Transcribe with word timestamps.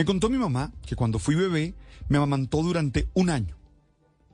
Me 0.00 0.06
contó 0.06 0.30
mi 0.30 0.38
mamá 0.38 0.72
que 0.86 0.96
cuando 0.96 1.18
fui 1.18 1.34
bebé 1.34 1.74
me 2.08 2.16
amamantó 2.16 2.62
durante 2.62 3.10
un 3.12 3.28
año. 3.28 3.58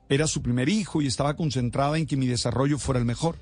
Era 0.09 0.29
su 0.29 0.41
primer 0.41 0.69
hijo 0.69 1.03
y 1.03 1.09
estaba 1.09 1.35
concentrada 1.35 1.99
en 1.99 2.07
que 2.07 2.17
mi 2.17 2.29
desarrollo 2.29 2.79
fuera 2.79 3.01
el 3.01 3.05
mejor. 3.05 3.37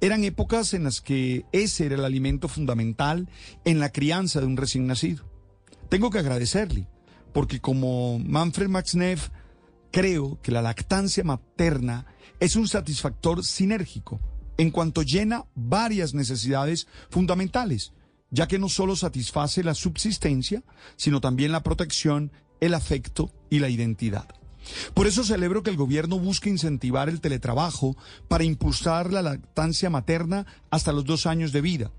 Eran 0.00 0.24
épocas 0.24 0.74
en 0.74 0.82
las 0.82 1.00
que 1.00 1.46
ese 1.52 1.86
era 1.86 1.94
el 1.94 2.04
alimento 2.04 2.48
fundamental 2.48 3.28
en 3.64 3.78
la 3.78 3.92
crianza 3.92 4.40
de 4.40 4.46
un 4.46 4.56
recién 4.56 4.88
nacido. 4.88 5.30
Tengo 5.88 6.10
que 6.10 6.18
agradecerle, 6.18 6.88
porque 7.32 7.60
como 7.60 8.18
Manfred 8.18 8.66
Max 8.66 8.96
Neff, 8.96 9.28
creo 9.92 10.40
que 10.42 10.50
la 10.50 10.60
lactancia 10.60 11.22
materna 11.22 12.04
es 12.40 12.56
un 12.56 12.66
satisfactor 12.66 13.44
sinérgico 13.44 14.20
en 14.56 14.72
cuanto 14.72 15.02
llena 15.02 15.44
varias 15.54 16.14
necesidades 16.14 16.88
fundamentales, 17.10 17.92
ya 18.30 18.46
que 18.46 18.58
no 18.58 18.68
solo 18.68 18.96
satisface 18.96 19.62
la 19.62 19.74
subsistencia, 19.74 20.62
sino 20.96 21.20
también 21.20 21.52
la 21.52 21.62
protección, 21.62 22.32
el 22.60 22.74
afecto 22.74 23.32
y 23.50 23.58
la 23.58 23.68
identidad. 23.68 24.28
Por 24.94 25.06
eso 25.06 25.24
celebro 25.24 25.62
que 25.62 25.70
el 25.70 25.76
gobierno 25.76 26.18
busque 26.18 26.50
incentivar 26.50 27.08
el 27.08 27.20
teletrabajo 27.20 27.96
para 28.28 28.44
impulsar 28.44 29.12
la 29.12 29.22
lactancia 29.22 29.88
materna 29.88 30.46
hasta 30.70 30.92
los 30.92 31.04
dos 31.04 31.26
años 31.26 31.52
de 31.52 31.60
vida, 31.60 31.90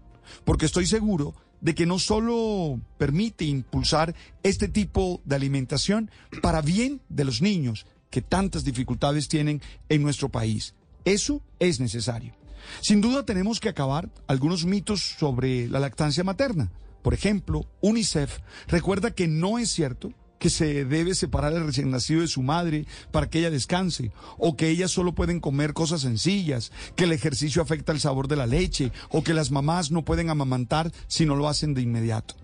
porque 0.46 0.66
estoy 0.66 0.86
seguro 0.86 1.34
de 1.62 1.76
que 1.76 1.86
no 1.86 2.00
solo 2.00 2.80
permite 2.98 3.46
impulsar 3.46 4.16
este 4.44 4.68
tipo 4.68 5.22
de 5.26 5.36
alimentación 5.36 6.10
para 6.42 6.62
bien 6.62 7.02
de 7.10 7.26
los 7.26 7.42
niños 7.42 7.86
que 8.10 8.22
tantas 8.22 8.64
dificultades 8.64 9.28
tienen 9.28 9.62
en 9.90 10.02
nuestro 10.02 10.30
país. 10.30 10.74
Eso 11.06 11.42
es 11.60 11.80
necesario. 11.80 12.39
Sin 12.82 13.02
duda 13.02 13.26
tenemos 13.26 13.60
que 13.60 13.70
acabar 13.70 14.10
algunos 14.28 14.66
mitos 14.66 15.16
sobre 15.18 15.68
la 15.68 15.80
lactancia 15.80 16.24
materna. 16.24 16.72
Por 17.02 17.14
ejemplo, 17.14 17.66
UNICEF 17.82 18.40
recuerda 18.68 19.12
que 19.12 19.28
no 19.28 19.60
es 19.60 19.70
cierto 19.70 20.14
que 20.40 20.50
se 20.50 20.86
debe 20.86 21.14
separar 21.14 21.54
el 21.54 21.66
recién 21.66 21.92
nacido 21.92 22.22
de 22.22 22.28
su 22.28 22.42
madre 22.42 22.88
para 23.12 23.30
que 23.30 23.40
ella 23.40 23.52
descanse, 23.52 24.12
o 24.38 24.56
que 24.56 24.70
ellas 24.70 24.90
solo 24.90 25.14
pueden 25.14 25.40
comer 25.40 25.74
cosas 25.74 26.02
sencillas, 26.02 26.72
que 26.96 27.04
el 27.04 27.12
ejercicio 27.12 27.62
afecta 27.62 27.92
el 27.92 28.00
sabor 28.00 28.28
de 28.28 28.38
la 28.38 28.48
leche, 28.48 28.92
o 29.10 29.22
que 29.22 29.34
las 29.34 29.52
mamás 29.52 29.92
no 29.92 30.06
pueden 30.06 30.30
amamantar 30.30 30.92
si 31.08 31.26
no 31.26 31.36
lo 31.36 31.50
hacen 31.50 31.74
de 31.74 31.82
inmediato. 31.82 32.36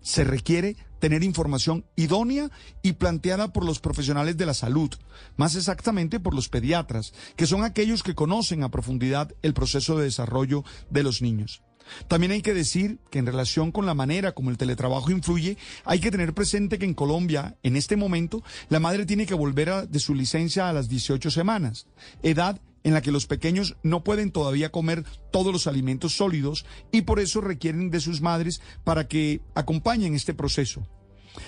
Se 0.00 0.22
requiere 0.22 0.76
tener 0.98 1.22
información 1.22 1.84
idónea 1.96 2.50
y 2.82 2.94
planteada 2.94 3.52
por 3.52 3.64
los 3.64 3.80
profesionales 3.80 4.36
de 4.36 4.46
la 4.46 4.54
salud, 4.54 4.90
más 5.36 5.54
exactamente 5.54 6.20
por 6.20 6.34
los 6.34 6.48
pediatras, 6.48 7.12
que 7.36 7.46
son 7.46 7.64
aquellos 7.64 8.02
que 8.02 8.14
conocen 8.14 8.62
a 8.62 8.70
profundidad 8.70 9.34
el 9.42 9.54
proceso 9.54 9.96
de 9.96 10.04
desarrollo 10.04 10.64
de 10.90 11.02
los 11.02 11.22
niños. 11.22 11.62
También 12.08 12.32
hay 12.32 12.42
que 12.42 12.54
decir 12.54 12.98
que 13.10 13.18
en 13.18 13.26
relación 13.26 13.72
con 13.72 13.86
la 13.86 13.94
manera 13.94 14.32
como 14.32 14.50
el 14.50 14.58
teletrabajo 14.58 15.10
influye, 15.10 15.56
hay 15.84 16.00
que 16.00 16.10
tener 16.10 16.34
presente 16.34 16.78
que 16.78 16.84
en 16.84 16.94
Colombia, 16.94 17.56
en 17.62 17.76
este 17.76 17.96
momento, 17.96 18.42
la 18.68 18.80
madre 18.80 19.06
tiene 19.06 19.26
que 19.26 19.34
volver 19.34 19.88
de 19.88 20.00
su 20.00 20.14
licencia 20.14 20.68
a 20.68 20.72
las 20.72 20.88
18 20.88 21.30
semanas, 21.30 21.86
edad 22.22 22.60
en 22.86 22.94
la 22.94 23.02
que 23.02 23.10
los 23.10 23.26
pequeños 23.26 23.76
no 23.82 24.04
pueden 24.04 24.30
todavía 24.30 24.70
comer 24.70 25.04
todos 25.32 25.52
los 25.52 25.66
alimentos 25.66 26.16
sólidos 26.16 26.64
y 26.92 27.02
por 27.02 27.18
eso 27.18 27.40
requieren 27.40 27.90
de 27.90 27.98
sus 27.98 28.20
madres 28.20 28.60
para 28.84 29.08
que 29.08 29.40
acompañen 29.56 30.14
este 30.14 30.34
proceso. 30.34 30.86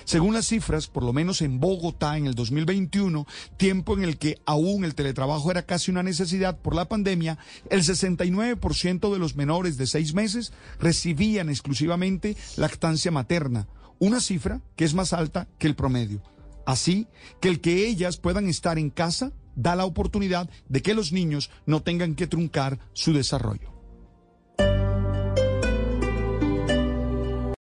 Según 0.03 0.33
las 0.33 0.47
cifras, 0.47 0.87
por 0.87 1.01
lo 1.01 1.13
menos 1.13 1.41
en 1.41 1.61
Bogotá 1.61 2.17
en 2.17 2.27
el 2.27 2.35
2021, 2.35 3.25
tiempo 3.55 3.97
en 3.97 4.03
el 4.03 4.17
que 4.17 4.37
aún 4.45 4.83
el 4.83 4.95
teletrabajo 4.95 5.49
era 5.49 5.65
casi 5.65 5.91
una 5.91 6.03
necesidad 6.03 6.59
por 6.59 6.75
la 6.75 6.89
pandemia, 6.89 7.37
el 7.69 7.83
69% 7.83 9.13
de 9.13 9.19
los 9.19 9.37
menores 9.37 9.77
de 9.77 9.87
seis 9.87 10.13
meses 10.13 10.51
recibían 10.77 11.49
exclusivamente 11.49 12.35
lactancia 12.57 13.11
materna, 13.11 13.69
una 13.97 14.19
cifra 14.19 14.61
que 14.75 14.83
es 14.83 14.93
más 14.93 15.13
alta 15.13 15.47
que 15.57 15.67
el 15.67 15.75
promedio. 15.75 16.21
Así 16.65 17.07
que 17.39 17.47
el 17.47 17.61
que 17.61 17.87
ellas 17.87 18.17
puedan 18.17 18.49
estar 18.49 18.77
en 18.77 18.89
casa 18.89 19.31
da 19.61 19.75
la 19.75 19.85
oportunidad 19.85 20.49
de 20.67 20.81
que 20.81 20.93
los 20.93 21.11
niños 21.11 21.49
no 21.65 21.81
tengan 21.81 22.15
que 22.15 22.27
truncar 22.27 22.79
su 22.93 23.13
desarrollo. 23.13 23.78